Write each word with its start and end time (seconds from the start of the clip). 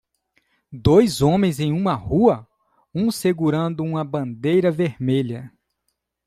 Dois 0.73 1.21
homens 1.21 1.59
em 1.59 1.71
uma 1.71 1.93
rua? 1.93 2.49
um 2.91 3.11
segurando 3.11 3.83
uma 3.83 4.03
bandeira 4.03 4.71
vermelha. 4.71 5.53